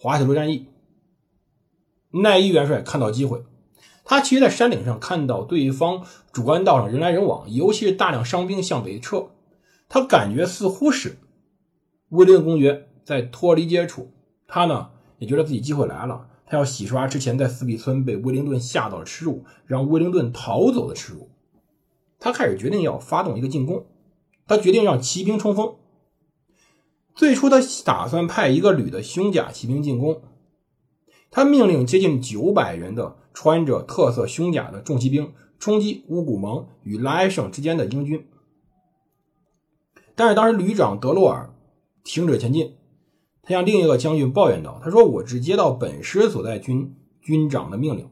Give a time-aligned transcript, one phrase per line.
[0.00, 0.66] 滑铁卢战役。
[2.10, 3.42] 奈伊元帅看到机会，
[4.04, 9.28] 他其实在山顶上，看到对方主干道上人来人往，尤其是大量伤兵向北撤。
[9.88, 11.18] 他感觉似乎是
[12.10, 14.10] 威灵顿公爵在脱离接触，
[14.46, 21.28] 他呢也觉得自己机会来了，他要洗刷之前在斯比村被威灵顿吓到的耻辱，让威灵顿逃走的耻辱。
[22.20, 23.86] 他开始决定要发动一个进攻，
[24.46, 25.74] 他决定让骑兵冲锋。
[27.18, 30.22] 最初他打算派一个旅的胸甲骑兵进攻，
[31.32, 38.24] 他命令接近九百人的穿着特色胸甲的重骑兵冲击乌古蒙与拉埃省之间的英军。
[40.14, 41.52] 但是当时旅长德洛尔
[42.04, 42.76] 停止前进，
[43.42, 48.08] 他向另一个将军抱怨道：“他说我只接到本师所在军军长的命令。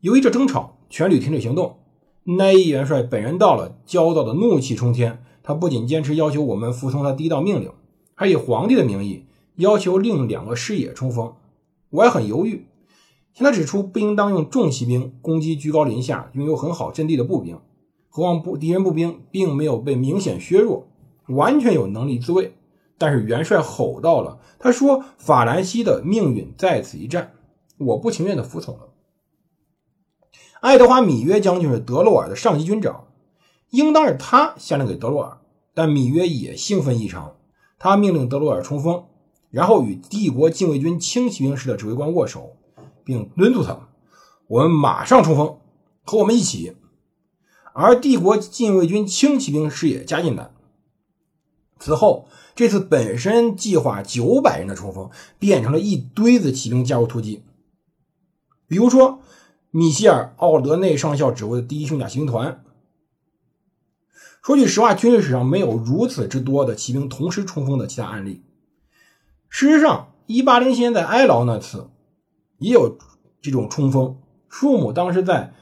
[0.00, 1.78] 由于这争吵，全旅停止行动。
[2.24, 5.24] 奈伊元帅本人到了，焦躁的怒气冲天。
[5.42, 7.70] 他不仅坚持要求我们服从他第一道命令，
[8.14, 9.26] 还以皇帝的名义
[9.56, 11.34] 要求另两个师野冲锋。
[11.90, 12.66] 我也很犹豫，
[13.34, 17.58] 向他指出不应当用重骑兵攻击居高临下、拥有很好阵地的步兵，
[18.08, 20.88] 何况步敌人步兵并没有被明显削弱。”
[21.28, 22.54] 完全有能力自卫，
[22.98, 27.32] 但是元帅吼到了，他说：“法兰西的命运在此一战，
[27.78, 28.90] 我不情愿的服从了。”
[30.60, 33.06] 爱德华·米约将军是德洛尔的上级军长，
[33.70, 35.38] 应当是他下令给德洛尔，
[35.72, 37.34] 但米约也兴奋异常，
[37.84, 39.04] 他命令德洛尔冲锋，
[39.50, 42.56] 然后与帝国禁卫军轻骑兵师的指挥官握手，
[43.04, 43.90] 并敦促他
[44.48, 45.58] ：“我们马上冲锋，
[46.02, 46.78] 和我们一起。”
[47.74, 50.50] 而帝国禁卫军轻骑兵师也加进来。
[51.78, 57.44] 此后，这次本身计划九百人的冲锋，变成了一堆子骑兵加入突击。
[58.66, 59.20] 比如说，
[59.70, 62.64] 米歇尔·奥德内上校指挥的第一胸甲骑兵团。
[64.44, 68.44] 说句实话，军事史上没有如此之多的骑兵同时冲锋的其他案例。
[69.48, 71.88] 事实上，1807年在埃劳那次
[72.58, 72.98] 也有
[73.40, 74.18] 这种冲锋，
[74.50, 75.54] 数目当时在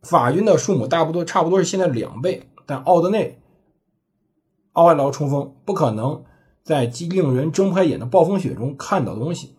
[0.00, 3.42] 法军的数目大不多，差不多是现在两倍，但奥德内。
[4.72, 6.24] 奥埃劳冲锋不可能
[6.62, 9.56] 在令人睁不开眼的暴风雪中看到东西，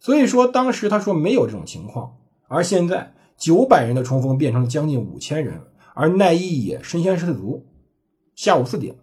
[0.00, 2.16] 所以说当时他说没有这种情况，
[2.48, 5.60] 而现在九百人的冲锋变成了将近五千人，
[5.94, 7.66] 而奈伊也身先士卒。
[8.34, 8.96] 下午四点，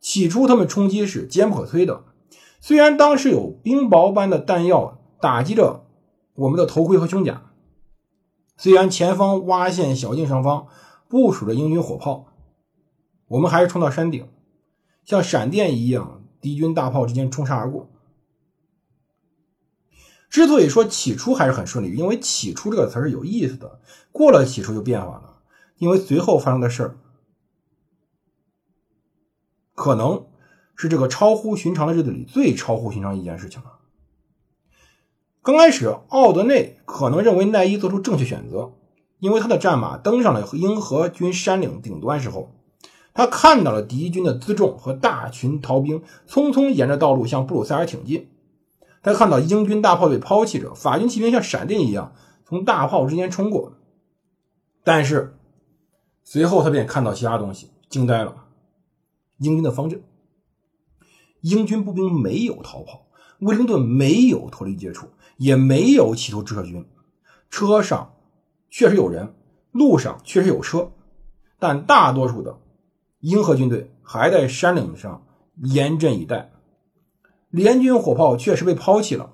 [0.00, 2.04] 起初他们冲击是坚不可摧的，
[2.60, 5.84] 虽然当时有冰雹般的弹药打击着
[6.34, 7.50] 我们的头盔和胸甲，
[8.56, 10.68] 虽然前方洼陷小径上方
[11.08, 12.26] 部署着英军火炮。
[13.26, 14.28] 我们还是冲到山顶，
[15.04, 17.90] 像闪电一样，敌军大炮之间冲杀而过。
[20.34, 23.78] 之所以说起初还是很顺利，因为“起初”这个词是有意思的。
[24.10, 25.36] 过了起初就变化了，
[25.78, 26.96] 因为随后发生的事儿，
[29.76, 30.26] 可能
[30.74, 33.78] 是这个超乎寻常的日子里最超乎寻常一件事情了。
[35.40, 38.72] 刚开始，奥德内可能认为奈伊做出正确选择，
[39.20, 42.56] 因为他的战马登上了英荷军山岭顶端时候。
[43.12, 48.33] 他看到了敌军的辎重和大群逃兵匆匆沿着道路向布鲁塞尔挺进。
[49.04, 52.14] 他看到英军大炮被抛弃着，法军骑兵像闪电一样
[52.46, 53.74] 从大炮之间冲过。
[54.82, 55.36] 但是
[56.22, 58.46] 随后他便看到其他东西，惊呆了：
[59.36, 60.02] 英军的方阵。
[61.42, 63.06] 英军步兵没有逃跑，
[63.40, 66.86] 威灵顿没有脱离接触，也没有企图撤军。
[67.50, 68.14] 车上
[68.70, 69.34] 确实有人，
[69.70, 70.92] 路上确实有车，
[71.58, 72.58] 但大多数的。
[73.20, 75.26] 英荷军队还在山岭上
[75.62, 76.53] 严阵以待，
[77.54, 79.30] 联军火炮确实被抛弃了，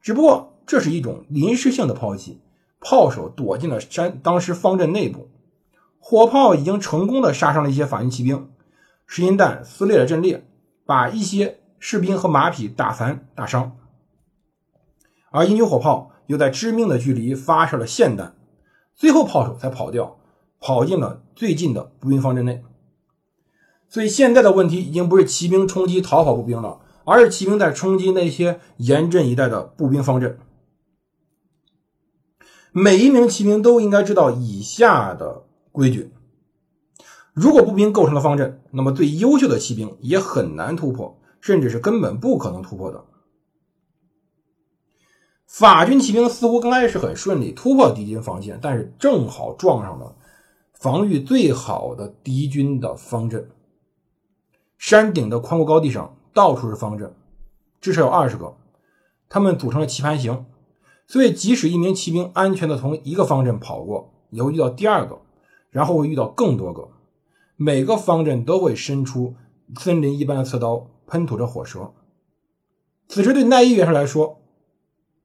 [0.00, 2.40] 只不过这是一种临时性的抛弃，
[2.80, 5.28] 炮手躲进了山，当时方阵内部，
[5.98, 8.48] 火炮已经成功的杀伤了一些法军骑兵，
[9.04, 10.46] 实心弹撕裂了阵列，
[10.86, 13.76] 把一些士兵和马匹打残打伤，
[15.30, 18.34] 而英军火炮又在致命的距离发射了霰弹，
[18.96, 20.16] 最后炮手才跑掉，
[20.58, 22.64] 跑进了最近的步兵方阵内。
[23.86, 26.80] 所以现在的问题已经不是骑兵冲击逃跑步兵了，
[27.10, 30.38] 而是骑兵在冲击那些严阵以待的步兵方阵。
[32.70, 35.42] 每一名骑兵都应该知道以下的
[35.72, 36.12] 规矩：
[37.32, 43.04] 如果步兵构成了方阵，那么最优秀的骑兵也很难突破，甚至是根本不可能突破的。
[45.48, 50.14] 法军骑兵似乎刚开始很顺利，突破敌军防线，但是正好撞上了
[50.74, 53.50] 防御最好的敌军的方阵。
[54.78, 57.14] 山顶的宽阔高地上到处是方阵，
[57.80, 58.56] 至少有二十个，
[59.28, 60.46] 他们组成了棋盘形，
[61.06, 65.20] 所以即使一名骑兵安全的从一个方阵跑过，也会遇到第二个，
[65.70, 66.88] 然后会遇到更多个，
[67.56, 69.34] 每个方阵都会伸出
[69.76, 71.92] 森林一般的刺刀，喷吐着火舌。
[73.08, 74.36] 此时对奈伊元帅来说。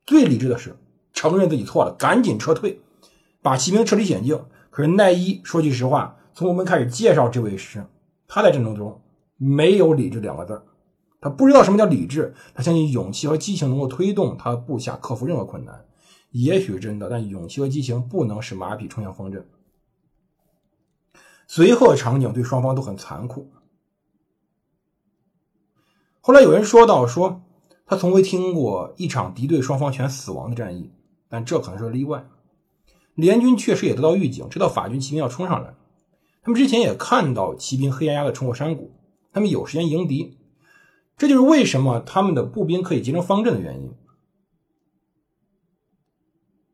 [0.08, 0.78] 最理智的是
[1.14, 2.80] 承认自己错了，赶紧撤退，
[3.42, 4.46] 把骑兵撤离险境。
[4.70, 7.84] 可是奈伊说句实话，从我们开始介绍这位时，
[8.28, 9.02] 他在战争中
[9.38, 10.62] 没有理智两个字
[11.26, 15.84] 他不知道什么叫理智，他相信勇气和激情能够推动他部下克服任何困难。
[16.30, 19.50] 也许真的，但勇气和激情不能使马匹冲向方阵。
[21.48, 23.52] 随后的场景对双方都很残酷。
[26.22, 27.42] 后来有人说到说。
[27.88, 30.92] 他从未听过一场敌对双方全死亡的战役，
[31.30, 32.28] 但这可能是例外。
[33.14, 35.76] 联军确实也得到预警，知道法军骑兵要冲上来。
[36.42, 38.92] 他们之前也看到骑兵黑压压的冲过山谷，
[39.32, 40.36] 他们有时间迎敌。
[41.18, 43.94] 这就是为什么他们的步兵可以结成方阵的原因。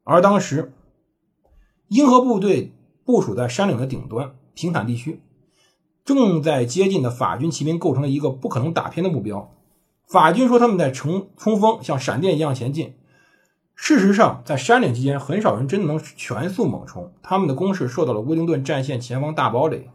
[0.03, 0.73] 而当时，
[1.87, 2.73] 英和部队
[3.05, 5.21] 部署在山岭的顶端平坦地区，
[6.03, 9.53] 正在接近的法军骑兵构成了一个不可能打偏的目标。
[10.07, 12.95] 法军说他们在冲冲锋，像闪电一样前进。
[13.75, 17.13] 事实上，在山岭期间，很少人真的能全速猛冲。
[17.21, 19.89] 他们的攻势受到了威灵顿战线前方大堡垒、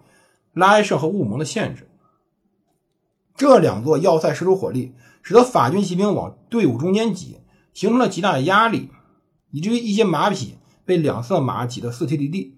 [0.52, 1.88] 拉埃舍和雾蒙的限制。
[3.36, 7.38] 这两座要塞施出火力，使得法军骑兵往队伍中间挤，
[7.74, 8.88] 形成了极大的压力，
[9.50, 12.56] 以至于一些马匹被两侧马挤得四蹄离地。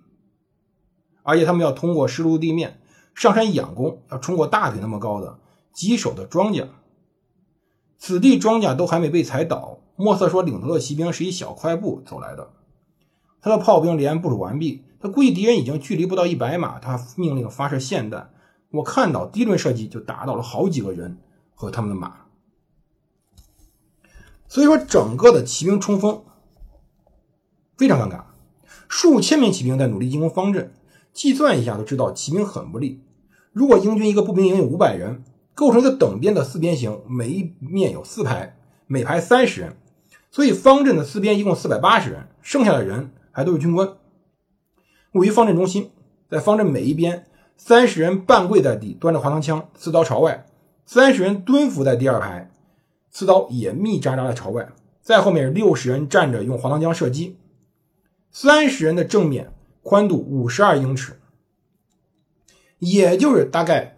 [1.22, 2.80] 而且他们要通过湿漉地面
[3.14, 5.38] 上山仰攻，要冲过大腿那么高的
[5.72, 6.68] 棘手的庄稼。
[7.98, 9.80] 此地庄稼都还没被踩倒。
[9.96, 12.50] 莫瑟说，领头的骑兵是一小快步走来的。
[13.40, 16.78] 他的炮兵连部署完毕，他估计敌人已经距离不到一百码。
[16.78, 18.30] 他命令发射霰弹。
[18.70, 21.18] 我看到第一轮射击就打倒了好几个人
[21.54, 22.26] 和他们的马。
[24.46, 26.24] 所以说，整个的骑兵冲锋
[27.76, 28.24] 非常尴尬。
[28.88, 30.72] 数千名骑兵在努力进攻方阵，
[31.12, 33.02] 计算一下都知道骑兵很不利。
[33.52, 35.24] 如果英军一个步兵营有五百人。
[35.54, 38.56] 构成一个等边的四边形，每一面有四排，
[38.86, 39.76] 每排三十人，
[40.30, 43.96] 所以方阵的四边一共四百八十人，剩下的人还都是军官。
[45.14, 45.90] 位于方阵中心，
[46.30, 47.26] 在方阵每一边，
[47.58, 50.46] 三十人半跪在地，端着滑膛枪，刺刀朝外；
[50.86, 52.50] 三十人蹲伏在第二排，
[53.10, 54.72] 刺刀也密扎扎的朝外。
[55.02, 57.36] 在后面六十人站着，用滑膛枪射击。
[58.30, 59.52] 三十人的正面
[59.82, 61.20] 宽度五十二英尺，
[62.78, 63.96] 也就是大概。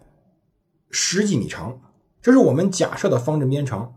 [0.93, 1.79] 十几米长，
[2.21, 3.95] 这是我们假设的方阵边长，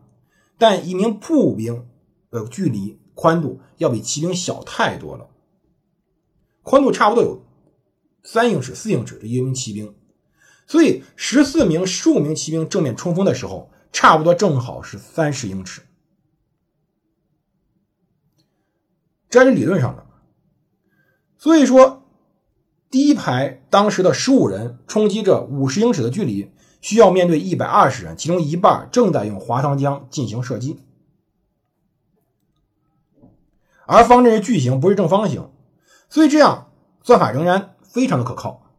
[0.57, 1.89] 但一名步兵
[2.31, 5.27] 的距离宽度要比骑兵小太多了，
[6.63, 7.43] 宽度差不多有
[8.25, 9.19] 三英尺、四英尺。
[9.21, 9.95] 的一名骑兵，
[10.67, 15.83] 所以十四名、十五名骑兵正面冲锋的时候，差不多正好是三十英尺。
[19.31, 20.05] 这是理论上的，
[21.39, 22.09] 所以说
[22.91, 26.51] 第一排当时的十五人冲击着五十英尺的距离。
[26.81, 30.79] 需要面对一百二十人，其中一半正在用滑膛枪进行射击，
[33.87, 35.51] 而方阵是矩形，不是正方形，
[36.11, 36.71] 所以这样
[37.03, 38.73] 算法仍然非常的可靠。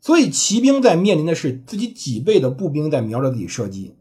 [0.00, 3.96] 所以骑兵在面临的是自己几倍的步兵在瞄着自己射击，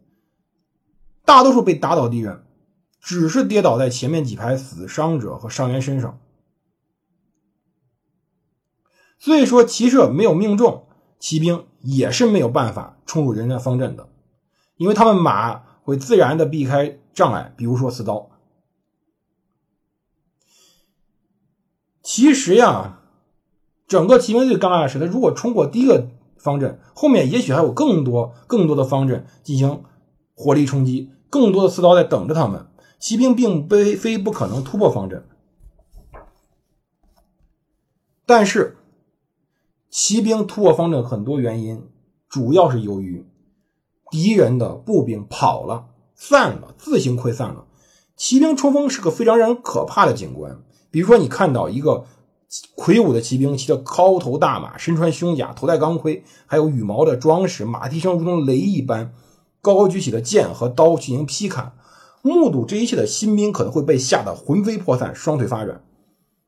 [1.25, 2.45] 大多数被打倒敌人
[2.99, 6.19] 只是跌倒在前面几排死伤者和伤员身上，
[9.17, 10.85] 所以说骑射没有命中。
[11.19, 14.09] 骑兵也是没有办法冲入人家方阵的，
[14.77, 18.30] 因为他们马会自然的避开障碍，比如说刺刀。
[22.03, 22.99] 其实呀，
[23.87, 29.83] 整个骑兵最尴尬的是，他如果冲过第一个方阵，后面也许还有更多更多的方阵进行
[30.33, 32.67] 火力冲击，更多的刺刀在等着他们。
[32.99, 35.23] 骑兵并非非不可能突破方阵，
[38.25, 38.77] 但是。
[39.93, 41.89] 骑兵突破方阵很多原因，
[42.29, 43.27] 主要是由于
[44.09, 47.65] 敌人的步兵跑了、散了、自行溃散了。
[48.15, 50.63] 骑兵冲锋是个非常让人可怕的景观。
[50.91, 52.05] 比如说，你看到一个
[52.75, 59.13] 魁梧的骑兵骑着高头大马，身穿胸甲，头戴钢盔，还有羽毛的装饰，马蹄声如同雷一般，
[59.61, 61.73] 高高举起的剑和刀进行劈砍。
[62.21, 65.81] 目睹这一切的新兵可能会被吓得魂飞魄散、双腿发软，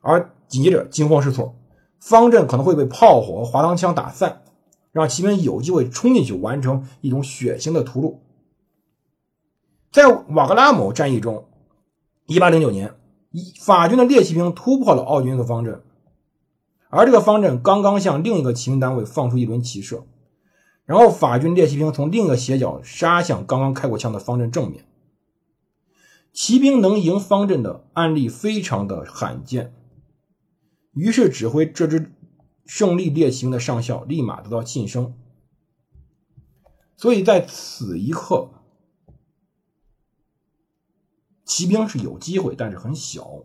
[0.01, 1.55] 而紧接着惊慌失措。
[1.99, 4.43] 方阵可能会被炮火和滑膛枪打散，
[4.91, 8.17] 让骑兵有机会冲进去完成一种血腥的屠戮。
[9.89, 11.45] 在瓦格拉姆战役中
[12.27, 12.93] ，1809年，
[13.59, 15.81] 法军的猎骑兵突破了奥军的方阵，
[16.89, 20.05] 而这个方阵刚刚向另一个骑兵单位放出一轮骑射，
[20.85, 24.85] 然后法军猎骑兵从另一个斜角杀向刚刚开过枪的方阵正面。
[26.31, 29.73] 骑兵能赢方阵的案例非常的罕见，
[30.93, 32.11] 于是指挥这支
[32.65, 35.13] 胜利猎骑兵的上校立马得到晋升。
[36.95, 38.49] 所以在此一刻，
[41.45, 43.43] 骑兵是有机会，但是很小。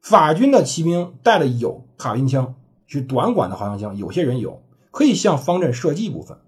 [0.00, 2.54] 法军的骑兵带了有卡宾枪，
[2.86, 6.38] 是短管的滑翔枪，有些人有可以向方阵射击部分。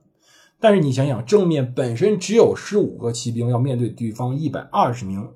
[0.59, 5.33] 但是你想想，正面本身只有十五个骑兵，要面对对方一百二十名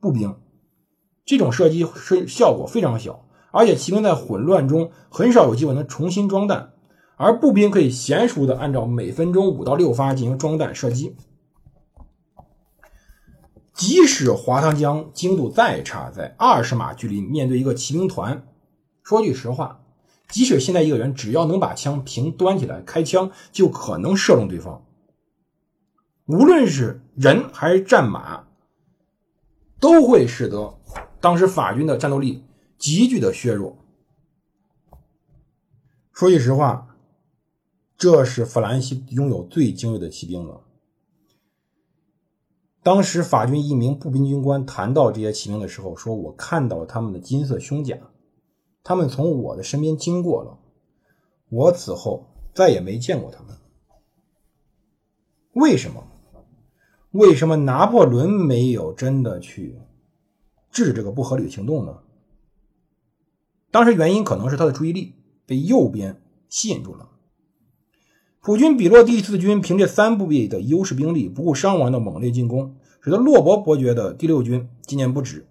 [0.00, 0.34] 步兵，
[1.24, 6.72] 这种射击是效果非常小，而且骑兵在混乱中很少有机会能重新装弹，
[7.16, 11.14] 而步兵可以娴熟的按照每分钟五到六发进行装弹射击。
[13.74, 18.46] 即使滑膛枪精度再差，在二十码距离面对一个骑兵团，
[19.02, 19.80] 说句实话。
[20.28, 24.84] 即使现在一个人只要能把枪平端起来开枪，就可能射中对方。
[26.26, 28.46] 无论是人还是战马，
[29.80, 30.78] 都会使得
[31.20, 32.44] 当时法军的战斗力
[32.78, 33.76] 急剧的削弱。
[36.12, 36.96] 说句实话，
[37.96, 40.62] 这是法兰西拥有最精锐的骑兵了。
[42.82, 47.96] 当时法军一名步兵军官谈到这些骑兵的时候，说：“我看到了他们的金色胸甲。”
[48.82, 50.58] 他们从我的身边经过了，
[51.48, 53.56] 我此后再也没见过他们。
[55.52, 56.08] 为什么？
[57.12, 59.78] 为什么拿破仑没有真的去
[60.72, 61.98] 制这个不合理的行动呢？
[63.70, 65.14] 当时原因可能是他的注意力
[65.46, 67.10] 被右边吸引住了。
[68.42, 75.46] 普军比洛第四军凭借三部队的优势兵力，不顾伤亡的猛烈进攻，使得洛伯伯爵的第六军纪念不止，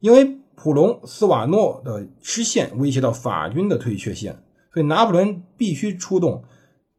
[0.00, 0.38] 因为。
[0.56, 4.38] 普隆斯瓦诺的失陷威胁到法军的退却线，
[4.72, 6.44] 所以拿破仑必须出动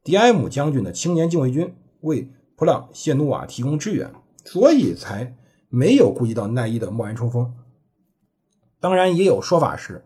[0.03, 4.11] 迪埃姆将军的青年禁卫军为普朗谢努瓦提供支援，
[4.43, 5.37] 所以才
[5.69, 7.55] 没有顾及到奈伊的贸然冲锋。
[8.81, 10.03] 当然，也有说法是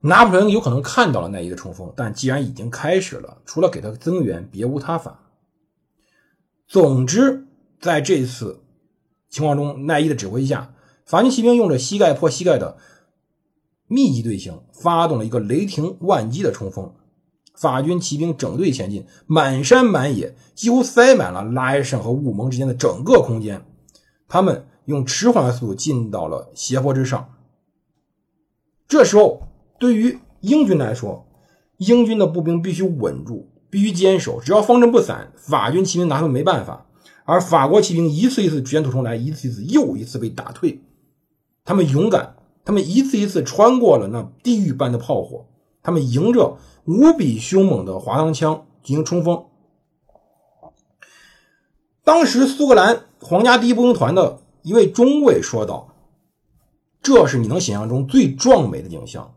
[0.00, 5.30] 拿破仑有可能看到了奈伊的冲锋，但既然已经开始了，除了给他增援，别无他法。
[6.66, 7.46] 总之，
[7.80, 8.62] 在这次
[9.28, 10.74] 情况中，奈伊的指挥下。
[11.04, 12.78] 法军骑兵用着膝盖破膝盖的
[13.88, 16.94] 密集队形，发动了一个雷霆万击的冲锋。
[17.56, 23.66] 法军骑兵整队前进，满山满野，几乎塞满了拉埃什和雾蒙之间的整个空间。
[24.28, 27.34] 他们用迟缓的速度进到了斜坡之上。
[28.86, 29.48] 这时候，
[29.80, 31.26] 对于英军来说，
[31.78, 34.38] 英军的步兵必须稳住，必须坚守。
[34.40, 36.86] 只要方阵不散，法军骑兵拿他们没办法。
[37.24, 40.82] 而法国骑兵一次一次卷土重来，一次一次又一次被打退。
[41.64, 45.46] 他们勇敢，他们一次一次穿过了那地狱般的炮火，
[45.82, 49.44] 他们迎着无比凶猛的滑膛枪进行冲锋。
[52.04, 55.94] 当时，苏格兰皇家第一步兵团的一位中尉说道
[57.00, 59.32] ：“这是你能想象中最壮美的景象，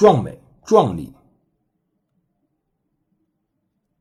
[0.00, 1.12] 壮美、壮丽，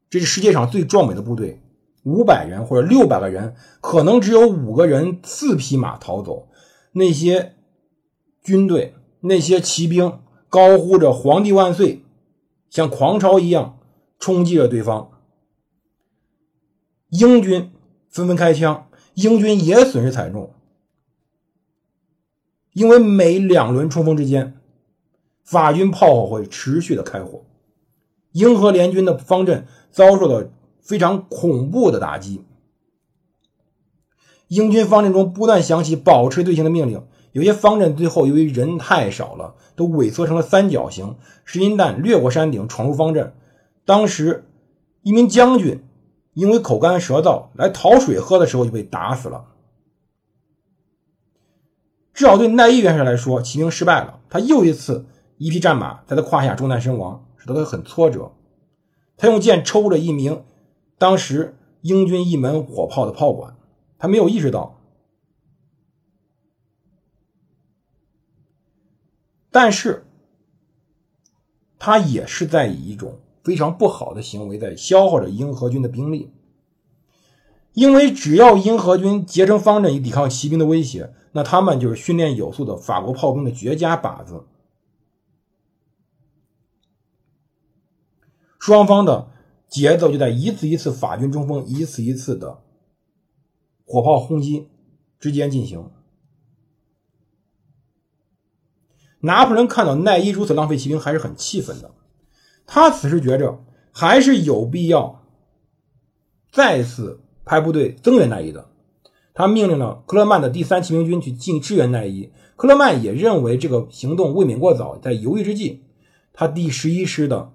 [0.09, 1.61] 这是世界上最壮美的部队。”
[2.03, 6.47] 五百人或者六百个人，可能只有五个人四匹马逃走。
[6.93, 7.57] 那些
[8.41, 12.05] 军队，那些骑兵高呼着“皇帝万岁”，
[12.71, 13.77] 像狂潮一样
[14.17, 15.11] 冲击着对方。
[17.09, 17.73] 英军
[18.07, 20.53] 纷纷开枪，英军也损失惨重，
[22.71, 24.58] 因为每两轮冲锋之间，
[25.49, 27.43] 法军炮火会持续的开火，
[28.33, 30.47] 英荷联军的方阵遭受到。
[30.81, 32.43] 非常恐怖的打击。
[34.47, 41.17] 英军方阵中不断响起保持队形的命令，有些方阵最后由于人太少了，都萎缩成了三角形。
[41.45, 43.35] 石英弹掠过山顶，闯入方阵。
[43.85, 44.45] 当时，
[45.03, 45.83] 一名将军
[46.33, 49.45] 因为口干舌燥来讨水喝的时候就被打死了。
[52.15, 54.21] 至少对奈伊元帅来说，骑兵失败了。
[54.27, 55.05] 他又一次
[55.39, 58.33] 一匹战马在他胯下中弹身亡，使得他很挫折。
[59.15, 60.43] 他用剑抽了一名。
[60.97, 63.55] 当时英军一门火炮的炮管，
[63.97, 64.81] 他没有意识到，
[69.49, 70.05] 但是
[71.77, 76.33] 他也是在以一种非常不好的行为在消耗着英荷军的兵力，
[77.71, 84.43] 因为只要英荷军结成方阵以抵抗骑兵的威胁，那他们就是训练有素的法国炮兵的绝佳靶子。
[88.59, 89.31] 双方的
[89.67, 92.61] 节奏就在一次一次法军冲锋、一次一次的
[93.85, 94.67] 火炮轰击
[95.19, 95.89] 之间进行。
[99.21, 101.91] 拿破仑看到奈伊如此浪费骑兵，还是很气愤的。
[102.65, 105.25] 他此时觉着还是有必要
[106.51, 108.69] 再次派部队增援奈伊的。
[109.33, 112.31] 他命令了克勒曼的第三骑兵军去进支援奈伊。
[112.55, 115.83] 克勒曼也认为这个行动未免过早，在犹豫之际，
[116.33, 117.53] 他第十一师的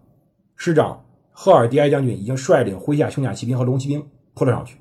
[0.57, 4.79] 师长赫尔迪埃将军已经率领麾下胸甲骑兵和龙骑兵扑了上去。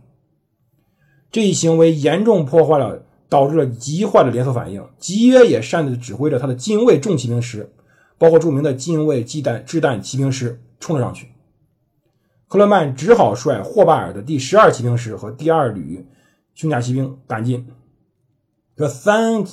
[1.32, 4.86] 这一行为严重破坏了，导致了极坏的连锁反应。
[5.00, 7.74] 吉约也擅自指挥着他的近卫重骑兵师，
[8.18, 11.30] 包括著名的近卫机弹掷弹骑兵师冲了上去。
[12.48, 16.08] 克勒曼只好率霍巴尔的第十二骑兵师和第二旅。
[16.56, 17.66] 胸甲骑兵赶进，
[18.78, 19.44] 这三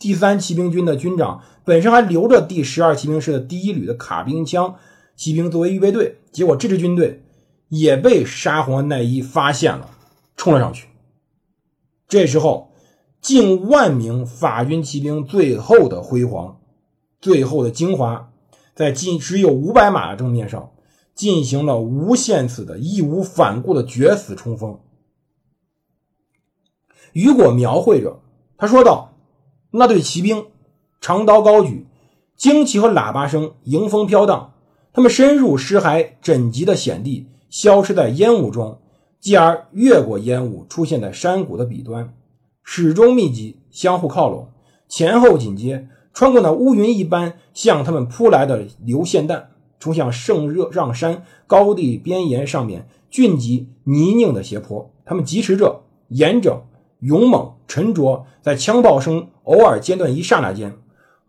[0.00, 4.74] 第三骑兵军的军长本身还留着第十二骑兵师的第一旅的卡宾枪
[5.20, 7.22] 骑兵作为预备队，结果这支军队
[7.68, 9.90] 也被沙皇奈伊发现了，
[10.34, 10.88] 冲了上去。
[12.08, 12.72] 这时候，
[13.20, 16.62] 近万名法军骑兵最后的辉煌、
[17.20, 18.32] 最后的精华，
[18.74, 20.72] 在近只有五百码的正面上
[21.14, 24.80] 进行了无限次的义无反顾的决死冲锋。
[27.12, 28.22] 雨果描绘着，
[28.56, 29.12] 他说道
[29.72, 30.46] ：“那队骑兵
[30.98, 31.86] 长刀高举，
[32.38, 34.54] 旌旗和喇叭声迎风飘荡。
[34.92, 38.78] 他们深入尸骸枕藉的险地，消失在烟雾中，
[39.20, 42.12] 继而越过烟雾，出现在山谷的彼端，
[42.64, 44.48] 始终密集，相互靠拢，
[44.88, 54.92] 前后紧接，穿过那乌云一般向他们扑来的流线弹，冲向圣热让山高地边沿上面峻急泥泞的斜坡。
[55.04, 56.64] 他们疾驰着，沿着。”
[57.00, 60.76] 勇猛沉着，在枪炮声偶尔间断一刹那间，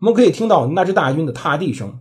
[0.00, 1.98] 我们可以听到那支大军的踏地声。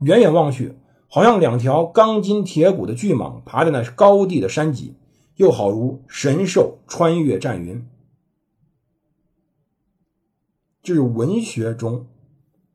[0.00, 0.76] 远远望去，
[1.08, 4.96] 好像两条钢筋铁骨的巨蟒爬在那高地的山脊，
[5.36, 7.86] 又好如神兽穿越战云。
[10.82, 12.06] 这是文学中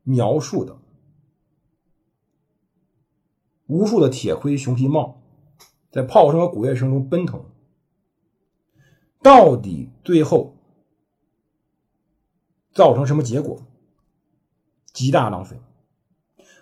[0.02, 0.78] 描述的
[3.66, 5.22] 无数的铁盔熊皮帽，
[5.90, 7.44] 在炮声和鼓乐声中奔腾。
[9.22, 10.56] 到底最后
[12.72, 13.62] 造成什么结果？
[14.92, 15.60] 极大浪费。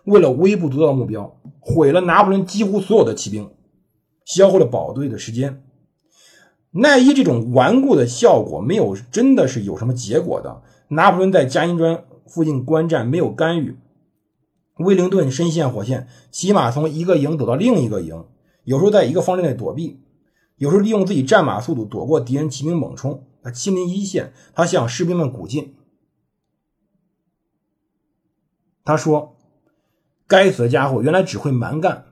[0.08, 3.50] 为了微不足道的目标，毁了拿破仑几乎所有的骑兵，
[4.24, 5.62] 消耗了宝队的时间。
[6.70, 10.62] 奈伊这种顽固的效果没有真的是有什么结果的。
[10.88, 13.76] 拿破仑在加辛砖附近观战，没有干预。
[14.78, 18.24] 威灵顿深陷火线，骑马从一个营走到另一个营，
[18.64, 20.00] 有时候在一个方阵内躲避。
[20.56, 25.74] 有时候利用自己战马速度躲过敌人骑兵猛冲，他亲临一线，他向士兵们鼓劲。
[28.84, 29.36] 他说
[30.28, 32.04] ：“该死的家伙，原来只会蛮干。”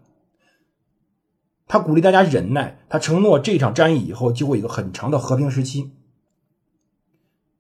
[1.69, 5.93] 他鼓励大家忍耐，他承诺这场战役以后就会有一个很长的和平时期。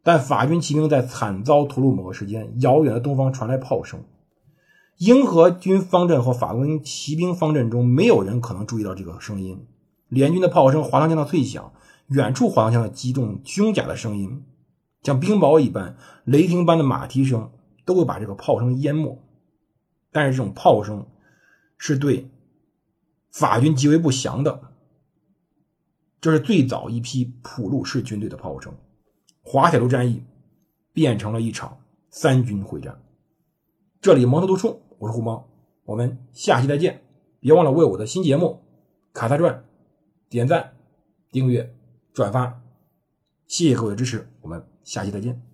[0.02, 4.04] 但法军骑兵在惨遭屠戮某个时间，遥远的东方传来炮声。
[4.98, 9.66] 英荷军方阵和法国骑兵方阵中，没有人可能注意到这个声音。
[10.08, 11.72] 联军的炮声、滑膛枪的脆响，
[12.06, 14.44] 远处滑膛枪的击中胸甲的声音，
[15.02, 17.50] 像冰雹一般、雷霆般的马蹄声，
[17.84, 19.20] 都会把这个炮声淹没。
[20.16, 21.06] 但是这种炮声
[21.76, 22.26] 是对
[23.30, 24.72] 法军极为不祥的。
[26.22, 28.74] 这是最早一批普鲁士军队的炮声。
[29.42, 30.24] 滑铁卢战役
[30.94, 32.98] 变成了一场三军会战。
[34.00, 35.46] 这里蒙头读书，我是胡猫，
[35.84, 37.02] 我们下期再见。
[37.38, 38.64] 别忘了为我的新节目
[39.12, 39.54] 《卡萨传》。
[40.30, 40.78] 点赞、
[41.30, 41.76] 订阅、
[42.14, 42.62] 转发，
[43.46, 45.45] 谢谢各位的支持，我们下期再见。